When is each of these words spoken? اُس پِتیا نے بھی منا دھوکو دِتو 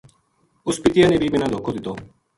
اُس 0.67 0.75
پِتیا 0.83 1.05
نے 1.09 1.17
بھی 1.21 1.27
منا 1.33 1.47
دھوکو 1.51 1.71
دِتو 1.75 1.93